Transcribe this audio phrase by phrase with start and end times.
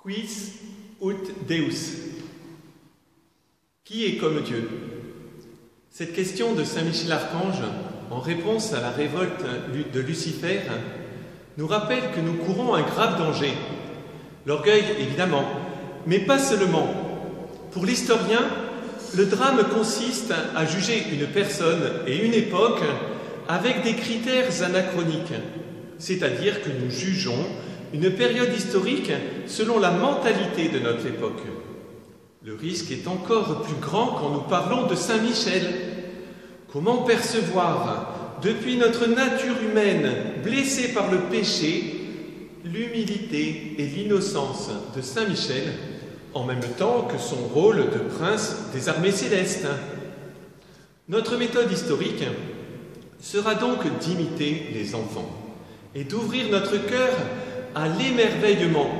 [0.00, 0.52] Quis
[1.02, 2.14] ut Deus?
[3.84, 4.70] Qui est comme Dieu?
[5.90, 7.64] Cette question de Saint Michel Archange,
[8.08, 9.44] en réponse à la révolte
[9.92, 10.60] de Lucifer,
[11.56, 13.52] nous rappelle que nous courons un grave danger.
[14.46, 15.44] L'orgueil, évidemment,
[16.06, 16.94] mais pas seulement.
[17.72, 18.46] Pour l'historien,
[19.16, 22.84] le drame consiste à juger une personne et une époque
[23.48, 25.34] avec des critères anachroniques,
[25.98, 27.46] c'est-à-dire que nous jugeons
[27.92, 29.12] une période historique
[29.46, 31.42] selon la mentalité de notre époque.
[32.44, 35.62] Le risque est encore plus grand quand nous parlons de Saint Michel.
[36.72, 40.12] Comment percevoir, depuis notre nature humaine
[40.44, 41.94] blessée par le péché,
[42.64, 45.72] l'humilité et l'innocence de Saint Michel,
[46.34, 49.66] en même temps que son rôle de prince des armées célestes?
[51.08, 52.24] Notre méthode historique
[53.20, 55.30] sera donc d'imiter les enfants
[55.94, 57.10] et d'ouvrir notre cœur
[57.74, 58.90] à l'émerveillement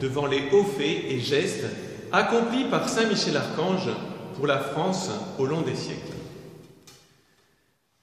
[0.00, 1.64] devant les hauts faits et gestes
[2.12, 3.88] accomplis par Saint Michel Archange
[4.34, 6.12] pour la France au long des siècles.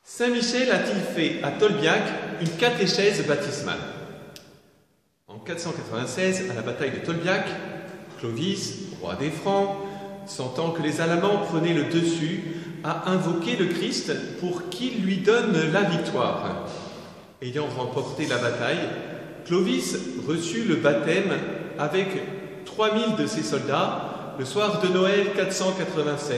[0.04, 2.04] Saint Michel a-t-il fait à Tolbiac
[2.42, 3.80] une catéchèse baptismale?
[5.28, 7.48] En 496, à la bataille de Tolbiac,
[8.20, 9.78] Clovis, roi des Francs,
[10.28, 12.44] sentant que les Alamans prenaient le dessus,
[12.84, 16.68] a invoqué le Christ pour qu'il lui donne la victoire.
[17.42, 18.90] Ayant remporté la bataille,
[19.46, 21.32] Clovis reçut le baptême
[21.78, 22.08] avec
[22.66, 26.38] 3000 de ses soldats le soir de Noël 496.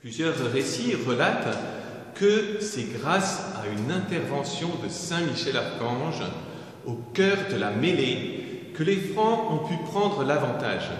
[0.00, 1.56] Plusieurs récits relatent
[2.14, 6.22] que c'est grâce à une intervention de Saint Michel Archange
[6.86, 10.90] au cœur de la mêlée que les Francs ont pu prendre l'avantage.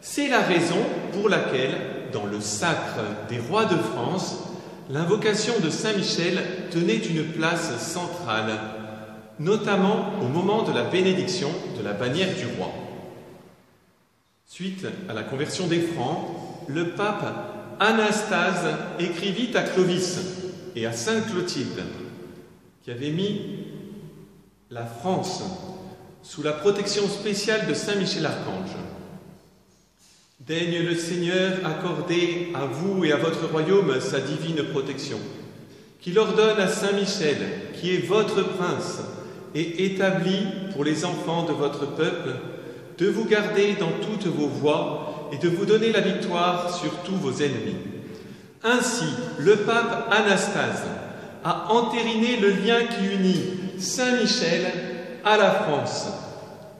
[0.00, 0.78] C'est la raison
[1.12, 1.76] pour laquelle,
[2.12, 4.38] dans le sacre des rois de France,
[4.90, 6.38] l'invocation de Saint Michel
[6.70, 8.58] tenait une place centrale
[9.38, 12.72] notamment au moment de la bénédiction de la bannière du roi.
[14.46, 16.26] Suite à la conversion des Francs,
[16.68, 20.18] le pape Anastase écrivit à Clovis
[20.74, 21.84] et à Sainte Clotilde,
[22.82, 23.40] qui avait mis
[24.70, 25.42] la France
[26.22, 28.76] sous la protection spéciale de Saint Michel Archange.
[30.40, 35.18] Daigne le Seigneur accorder à vous et à votre royaume sa divine protection,
[36.00, 37.36] qu'il ordonne à Saint Michel,
[37.74, 38.98] qui est votre prince,
[39.54, 40.38] et établi
[40.72, 42.30] pour les enfants de votre peuple,
[42.98, 47.16] de vous garder dans toutes vos voies et de vous donner la victoire sur tous
[47.16, 47.76] vos ennemis.
[48.64, 49.04] Ainsi,
[49.38, 50.84] le pape Anastase
[51.44, 53.42] a entériné le lien qui unit
[53.78, 54.66] Saint-Michel
[55.24, 56.08] à la France,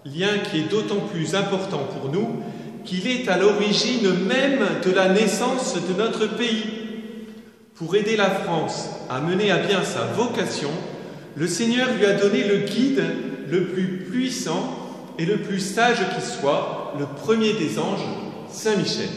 [0.05, 2.43] lien qui est d'autant plus important pour nous
[2.84, 6.65] qu'il est à l'origine même de la naissance de notre pays.
[7.75, 10.71] Pour aider la France à mener à bien sa vocation,
[11.38, 13.04] le Seigneur lui a donné le guide
[13.49, 14.75] le plus puissant
[15.19, 18.04] et le plus sage qui soit, le premier des anges,
[18.50, 19.09] Saint Michel.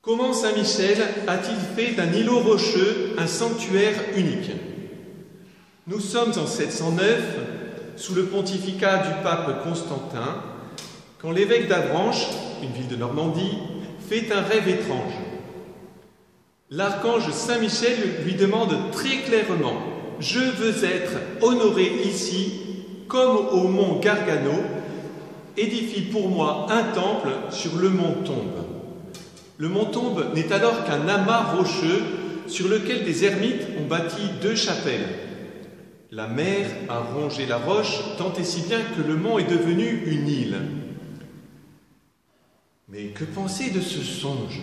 [0.00, 4.50] Comment Saint Michel a-t-il fait d'un îlot rocheux un sanctuaire unique?
[5.86, 7.20] Nous sommes en 709,
[7.96, 10.42] sous le pontificat du pape Constantin,
[11.20, 12.26] quand l'évêque d'Avranches,
[12.62, 13.58] une ville de Normandie,
[14.08, 15.12] fait un rêve étrange
[16.72, 19.76] l'archange Saint Michel lui demande très clairement
[20.18, 21.12] Je veux être
[21.42, 22.52] honoré ici,
[23.08, 24.54] comme au mont Gargano,
[25.56, 28.64] édifie pour moi un temple sur le mont Tombe.
[29.58, 32.02] Le mont Tombe n'est alors qu'un amas rocheux
[32.46, 35.18] sur lequel des ermites ont bâti deux chapelles.
[36.10, 40.04] La mer a rongé la roche tant et si bien que le mont est devenu
[40.06, 40.60] une île.
[42.88, 44.60] Mais que penser de ce songe?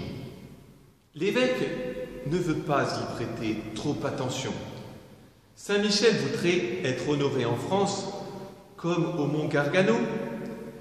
[1.15, 4.51] L'évêque ne veut pas y prêter trop attention.
[5.55, 8.07] Saint Michel voudrait être honoré en France
[8.77, 9.95] comme au mont Gargano,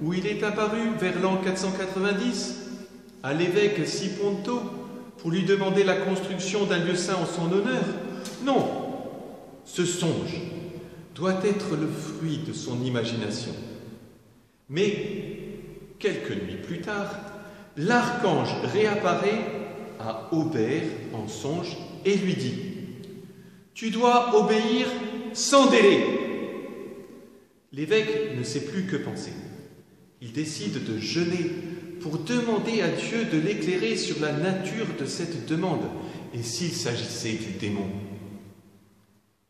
[0.01, 2.59] où il est apparu vers l'an 490
[3.23, 4.61] à l'évêque Siponto
[5.19, 7.83] pour lui demander la construction d'un lieu saint en son honneur.
[8.45, 8.69] Non,
[9.65, 10.41] ce songe
[11.15, 13.53] doit être le fruit de son imagination.
[14.69, 14.95] Mais
[15.99, 17.11] quelques nuits plus tard,
[17.77, 19.68] l'archange réapparaît
[19.99, 22.55] à Aubert en songe et lui dit
[23.75, 24.87] Tu dois obéir
[25.33, 26.05] sans délai.
[27.73, 29.33] L'évêque ne sait plus que penser.
[30.21, 31.51] Il décide de jeûner
[32.01, 35.85] pour demander à Dieu de l'éclairer sur la nature de cette demande
[36.35, 37.89] et s'il s'agissait du démon?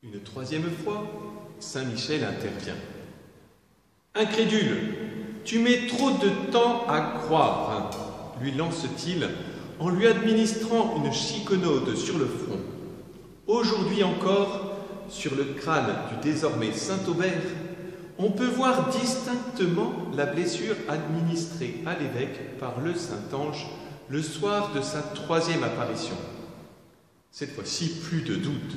[0.03, 1.07] Une troisième fois,
[1.59, 2.77] Saint Michel intervient.
[4.15, 4.95] Incrédule,
[5.45, 9.29] tu mets trop de temps à croire, lui lance-t-il
[9.81, 12.59] en lui administrant une chiconode sur le front.
[13.47, 14.77] Aujourd'hui encore,
[15.09, 17.43] sur le crâne du désormais Saint-Aubert,
[18.19, 23.67] on peut voir distinctement la blessure administrée à l'évêque par le Saint-Ange
[24.11, 26.17] le soir de sa troisième apparition.
[27.31, 28.77] Cette fois-ci, plus de doute.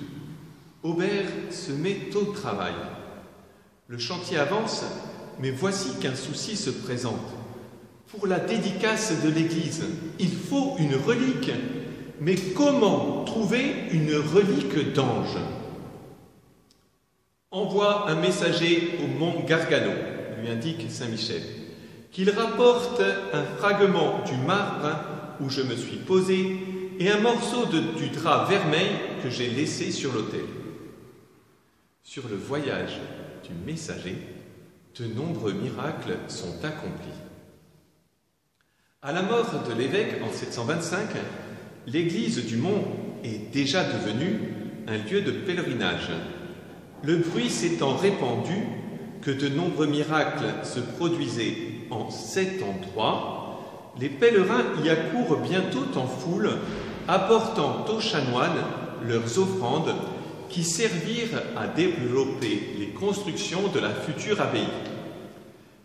[0.83, 2.73] Aubert se met au travail.
[3.87, 4.83] Le chantier avance,
[5.39, 7.40] mais voici qu'un souci se présente.
[8.11, 9.85] Pour la dédicace de l'Église,
[10.19, 11.51] il faut une relique.
[12.19, 15.37] Mais comment trouver une relique d'ange?
[17.51, 19.93] Envoie un messager au mont Gargano,
[20.37, 21.41] lui indique Saint Michel,
[22.11, 24.99] qu'il rapporte un fragment du marbre
[25.39, 26.57] où je me suis posé
[26.99, 28.91] et un morceau du drap vermeil
[29.23, 30.45] que j'ai laissé sur l'autel.
[32.03, 32.99] Sur le voyage
[33.43, 34.17] du messager,
[34.99, 37.30] de nombreux miracles sont accomplis.
[39.03, 40.99] À la mort de l'évêque en 725,
[41.87, 42.83] l'église du Mont
[43.23, 44.39] est déjà devenue
[44.87, 46.11] un lieu de pèlerinage.
[47.03, 48.63] Le bruit s'étant répandu
[49.23, 51.57] que de nombreux miracles se produisaient
[51.89, 56.51] en cet endroit, les pèlerins y accourent bientôt en foule,
[57.07, 58.63] apportant aux chanoines
[59.03, 59.95] leurs offrandes
[60.47, 64.90] qui servirent à développer les constructions de la future abbaye.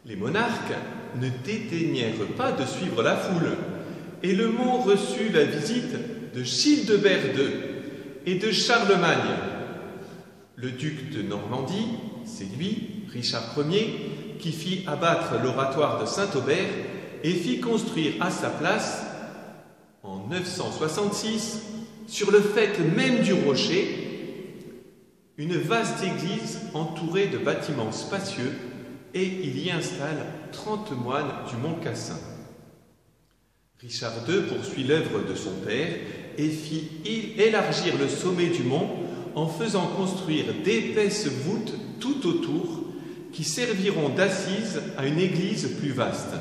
[0.07, 0.73] Les monarques
[1.21, 3.57] ne dédaignèrent pas de suivre la foule,
[4.23, 7.51] et le mont reçut la visite de Childebert II
[8.25, 9.35] et de Charlemagne.
[10.55, 11.89] Le duc de Normandie,
[12.25, 16.71] c'est lui, Richard Ier, qui fit abattre l'oratoire de Saint-Aubert
[17.25, 19.05] et fit construire à sa place,
[20.05, 21.63] en 966,
[22.07, 24.45] sur le fait même du rocher,
[25.37, 28.53] une vaste église entourée de bâtiments spacieux
[29.15, 32.19] et il y installe 30 moines du Mont Cassin.
[33.81, 35.89] Richard II poursuit l'œuvre de son père
[36.39, 36.89] et fit
[37.39, 38.89] élargir le sommet du mont
[39.35, 42.85] en faisant construire d'épaisses voûtes tout autour
[43.33, 46.35] qui serviront d'assises à une église plus vaste.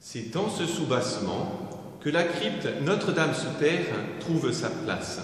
[0.00, 1.70] C'est dans ce soubassement
[2.00, 3.86] que la crypte Notre-Dame sous terre
[4.18, 5.20] trouve sa place.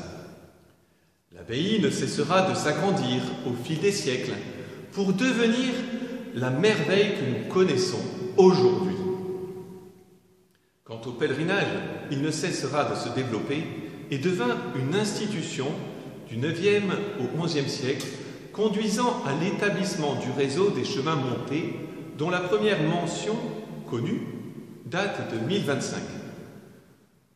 [1.34, 4.36] L'abbaye ne cessera de s'agrandir au fil des siècles
[4.92, 5.74] pour devenir
[6.34, 8.00] la merveille que nous connaissons
[8.36, 8.94] aujourd'hui.
[10.84, 11.66] Quant au pèlerinage,
[12.10, 13.62] il ne cessera de se développer
[14.10, 15.66] et devint une institution
[16.28, 16.90] du 9e
[17.20, 18.06] au 11e siècle,
[18.52, 21.74] conduisant à l'établissement du réseau des chemins montés,
[22.16, 23.36] dont la première mention
[23.90, 24.22] connue
[24.86, 26.00] date de 1025.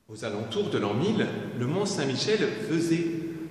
[0.09, 1.27] Aux alentours de l'an 1000,
[1.59, 3.07] le mont Saint-Michel faisait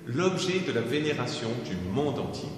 [0.06, 2.50] l'objet de la vénération du monde entier.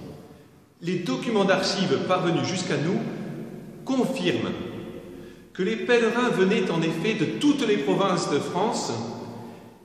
[0.86, 3.00] Les documents d'archives parvenus jusqu'à nous
[3.86, 4.52] confirment
[5.54, 8.92] que les pèlerins venaient en effet de toutes les provinces de France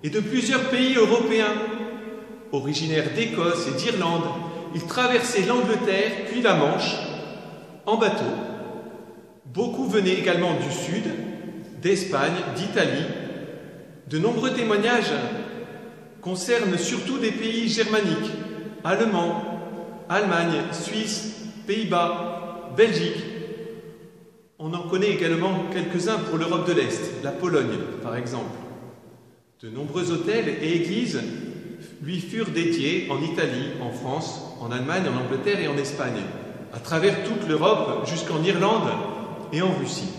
[0.02, 1.54] et de plusieurs pays européens.
[2.50, 4.24] Originaires d'Écosse et d'Irlande,
[4.74, 6.96] ils traversaient l'Angleterre puis la Manche
[7.86, 8.24] en bateau.
[9.46, 11.04] Beaucoup venaient également du Sud,
[11.80, 13.06] d'Espagne, d'Italie.
[14.08, 15.12] De nombreux témoignages
[16.22, 18.32] concernent surtout des pays germaniques,
[18.82, 19.57] allemands,
[20.08, 21.34] Allemagne, Suisse,
[21.66, 23.22] Pays-Bas, Belgique.
[24.58, 28.56] On en connaît également quelques-uns pour l'Europe de l'Est, la Pologne par exemple.
[29.62, 31.20] De nombreux hôtels et églises
[32.02, 36.22] lui furent dédiés en Italie, en France, en Allemagne, en Angleterre et en Espagne,
[36.72, 38.88] à travers toute l'Europe jusqu'en Irlande
[39.52, 40.10] et en Russie.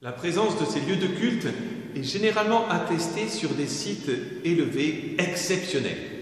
[0.00, 1.46] La présence de ces lieux de culte
[1.94, 4.10] est généralement attestée sur des sites
[4.44, 6.21] élevés exceptionnels,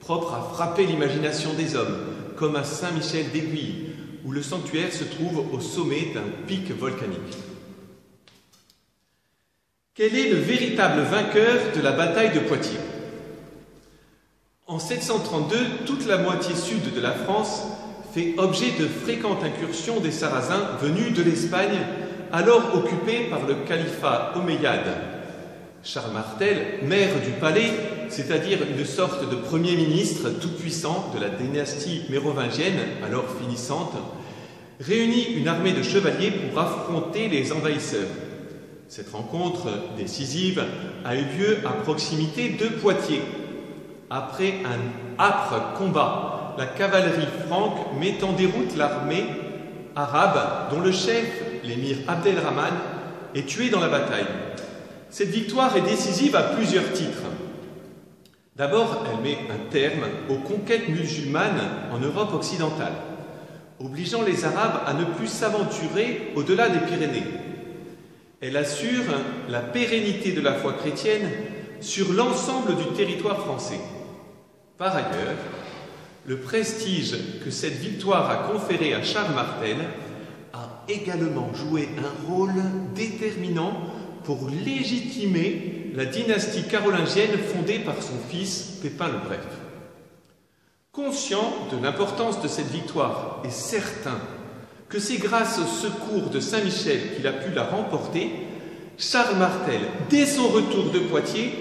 [0.00, 1.98] propres à frapper l'imagination des hommes,
[2.36, 3.90] comme à Saint-Michel d'Aiguille,
[4.24, 7.38] où le sanctuaire se trouve au sommet d'un pic volcanique.
[9.94, 12.78] Quel est le véritable vainqueur de la bataille de Poitiers?
[14.66, 17.62] En 732, toute la moitié sud de la France
[18.14, 21.78] fait objet de fréquentes incursions des Sarrasins venus de l'Espagne,
[22.32, 24.96] alors occupée par le califat omeyyade.
[25.82, 27.72] Charles Martel, maire du palais,
[28.10, 33.94] c'est-à-dire une sorte de premier ministre tout-puissant de la dynastie mérovingienne, alors finissante,
[34.80, 38.08] réunit une armée de chevaliers pour affronter les envahisseurs.
[38.88, 40.64] Cette rencontre décisive
[41.04, 43.22] a eu lieu à proximité de Poitiers.
[44.10, 49.24] Après un âpre combat, la cavalerie franque met en déroute l'armée
[49.94, 51.24] arabe dont le chef,
[51.62, 52.72] l'émir Abdelrahman,
[53.34, 54.26] est tué dans la bataille.
[55.10, 57.29] Cette victoire est décisive à plusieurs titres.
[58.56, 62.92] D'abord, elle met un terme aux conquêtes musulmanes en Europe occidentale,
[63.78, 67.24] obligeant les Arabes à ne plus s'aventurer au-delà des Pyrénées.
[68.40, 69.04] Elle assure
[69.48, 71.30] la pérennité de la foi chrétienne
[71.80, 73.80] sur l'ensemble du territoire français.
[74.76, 75.36] Par ailleurs,
[76.26, 79.76] le prestige que cette victoire a conféré à Charles Martel
[80.52, 82.52] a également joué un rôle
[82.94, 83.72] déterminant
[84.24, 89.46] pour légitimer la dynastie carolingienne fondée par son fils Pépin le Bref.
[90.92, 94.18] Conscient de l'importance de cette victoire et certain
[94.88, 98.30] que c'est grâce au secours de Saint-Michel qu'il a pu la remporter,
[98.98, 101.52] Charles Martel, dès son retour de Poitiers,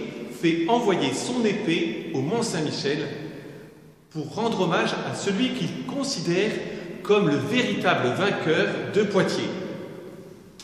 [0.41, 3.07] fait envoyer son épée au Mont Saint-Michel
[4.09, 6.51] pour rendre hommage à celui qu'il considère
[7.03, 9.49] comme le véritable vainqueur de Poitiers.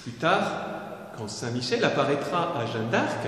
[0.01, 0.64] Plus tard,
[1.17, 3.27] quand Saint Michel apparaîtra à Jeanne d'Arc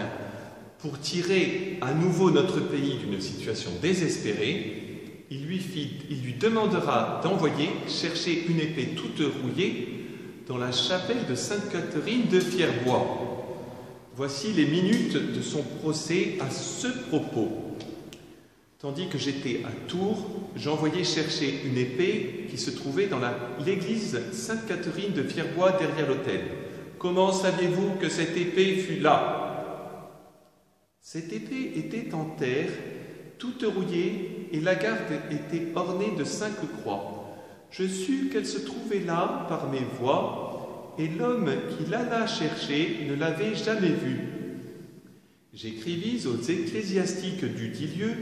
[0.80, 4.88] pour tirer à nouveau notre pays d'une situation désespérée,
[5.30, 5.60] il lui,
[6.40, 10.06] demandera d'envoyer chercher une épée toute rouillée
[10.48, 13.24] dans la chapelle de Sainte Catherine de Fierbois.
[14.16, 17.76] Voici les minutes de son procès à ce propos.
[18.80, 23.20] Tandis que j'étais à Tours, j'envoyais chercher une épée qui se trouvait dans
[23.66, 26.42] l'église Sainte Catherine de Fierbois derrière l'autel.
[27.00, 30.10] Comment saviez-vous que cette épée fut là?
[31.00, 32.70] Cette épée était en terre,
[33.38, 37.38] toute rouillée, et la garde était ornée de cinq croix.
[37.70, 43.16] Je sus qu'elle se trouvait là par mes voix, et l'homme qui l'alla chercher ne
[43.16, 44.22] l'avait jamais vue.
[45.54, 48.14] J'écrivis aux ecclésiastiques du dit lieu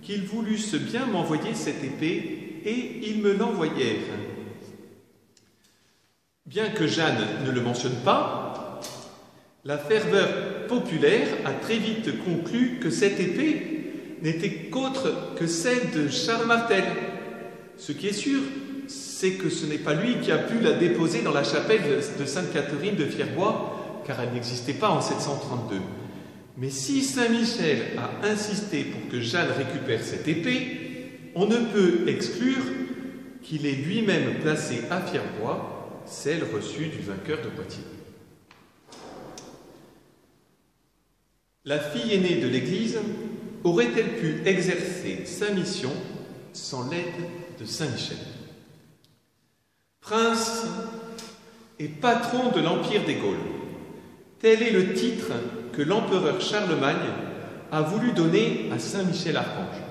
[0.00, 4.14] qu'ils voulussent bien m'envoyer cette épée, et ils me l'envoyèrent.
[6.56, 8.80] Bien que Jeanne ne le mentionne pas,
[9.66, 16.08] la ferveur populaire a très vite conclu que cette épée n'était qu'autre que celle de
[16.08, 16.84] Charles Martel.
[17.76, 18.40] Ce qui est sûr,
[18.88, 21.82] c'est que ce n'est pas lui qui a pu la déposer dans la chapelle
[22.18, 25.76] de Sainte-Catherine de Fierbois, car elle n'existait pas en 732.
[26.56, 32.08] Mais si Saint Michel a insisté pour que Jeanne récupère cette épée, on ne peut
[32.08, 32.64] exclure
[33.42, 35.75] qu'il ait lui-même placé à Fierbois
[36.06, 37.84] celle reçue du vainqueur de Poitiers.
[41.64, 42.98] La fille aînée de l'Église
[43.64, 45.90] aurait-elle pu exercer sa mission
[46.52, 47.04] sans l'aide
[47.58, 48.18] de Saint Michel?
[50.00, 50.64] Prince
[51.80, 53.34] et patron de l'Empire des Gaules,
[54.38, 55.32] tel est le titre
[55.72, 57.10] que l'empereur Charlemagne
[57.72, 59.82] a voulu donner à Saint Michel Archange.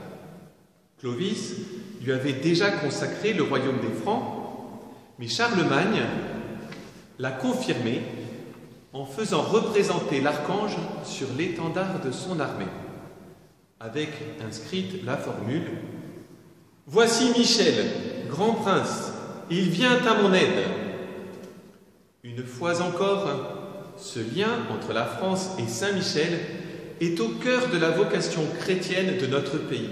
[1.00, 1.56] Clovis
[2.02, 4.45] lui avait déjà consacré le royaume des Francs
[5.20, 6.04] mais Charlemagne
[7.20, 8.02] l'a confirmé
[8.94, 12.66] en faisant représenter l'archange sur l'étendard de son armée,
[13.80, 14.10] avec
[14.46, 15.68] inscrite la formule
[16.88, 17.74] Voici Michel,
[18.30, 19.12] grand prince,
[19.50, 20.66] il vient à mon aide.
[22.24, 23.28] Une fois encore,
[23.98, 26.40] ce lien entre la France et Saint-Michel
[27.02, 29.90] est au cœur de la vocation chrétienne de notre pays.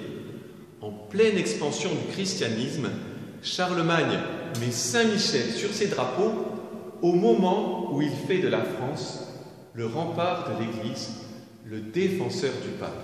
[0.82, 2.90] En pleine expansion du christianisme,
[3.42, 4.20] Charlemagne
[4.60, 6.34] met Saint-Michel sur ses drapeaux
[7.02, 9.28] au moment où il fait de la France
[9.74, 11.10] le rempart de l'Église,
[11.66, 13.04] le défenseur du pape.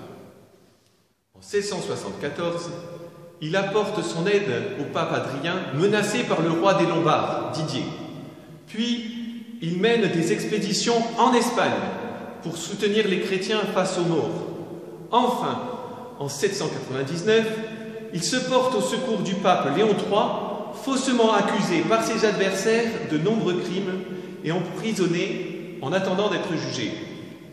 [1.34, 2.70] En 1674,
[3.42, 7.86] il apporte son aide au pape Adrien, menacé par le roi des Lombards, Didier.
[8.68, 9.16] Puis,
[9.62, 11.72] il mène des expéditions en Espagne
[12.44, 14.48] pour soutenir les chrétiens face aux morts.
[15.12, 15.60] Enfin,
[16.20, 17.46] en 799,
[18.14, 20.49] il se porte au secours du pape Léon III
[20.90, 24.02] faussement accusé par ses adversaires de nombreux crimes
[24.44, 26.92] et emprisonné en attendant d'être jugé.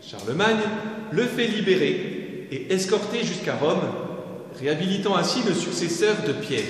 [0.01, 0.57] Charlemagne
[1.11, 3.83] le fait libérer et escorter jusqu'à Rome,
[4.59, 6.63] réhabilitant ainsi le successeur de Pierre.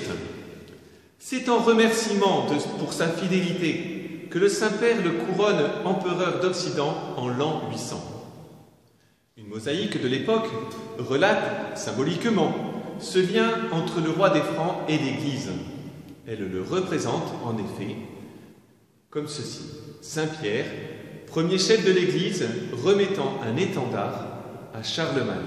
[1.18, 2.46] C'est en remerciement
[2.78, 7.96] pour sa fidélité que le Saint-Père le couronne empereur d'Occident en l'an 800.
[9.38, 10.48] Une mosaïque de l'époque
[10.98, 12.52] relate symboliquement
[13.00, 15.50] ce lien entre le roi des Francs et l'Église.
[16.30, 17.96] Elle le représente en effet
[19.08, 19.62] comme ceci.
[20.02, 20.66] Saint Pierre,
[21.26, 22.44] premier chef de l'Église,
[22.84, 24.26] remettant un étendard
[24.74, 25.38] à Charlemagne.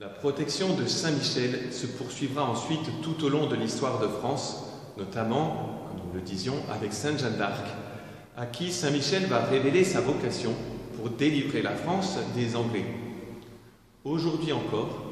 [0.00, 4.64] La protection de Saint Michel se poursuivra ensuite tout au long de l'histoire de France,
[4.96, 7.64] notamment, comme nous le disions, avec Sainte Jeanne d'Arc,
[8.36, 10.52] à qui Saint Michel va révéler sa vocation
[10.96, 12.86] pour délivrer la France des Anglais.
[14.04, 15.04] Aujourd'hui encore,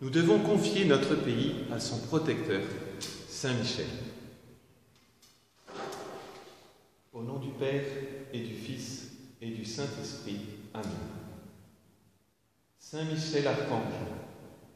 [0.00, 2.60] nous devons confier notre pays à son protecteur,
[3.42, 3.86] Saint Michel.
[7.12, 7.82] Au nom du Père
[8.32, 10.38] et du Fils et du Saint-Esprit.
[10.72, 10.86] Amen.
[12.78, 13.94] Saint Michel Archange,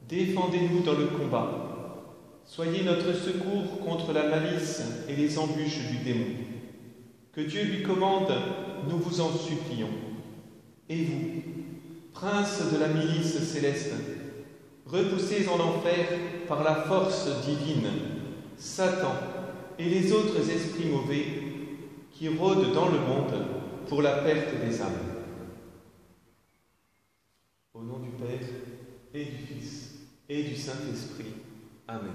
[0.08, 2.02] défendez-nous dans le combat.
[2.44, 6.35] Soyez notre secours contre la malice et les embûches du démon.
[7.35, 8.35] Que Dieu lui commande,
[8.88, 9.94] nous vous en supplions.
[10.88, 11.42] Et vous,
[12.12, 13.94] prince de la milice céleste,
[14.87, 16.08] repoussés en enfer
[16.49, 18.15] par la force divine,
[18.58, 19.14] Satan
[19.78, 21.26] et les autres esprits mauvais
[22.12, 23.46] qui rôdent dans le monde
[23.88, 24.88] pour la perte des âmes.
[27.75, 28.48] Au nom du Père
[29.12, 29.98] et du Fils
[30.28, 31.34] et du Saint-Esprit.
[31.86, 32.12] Amen.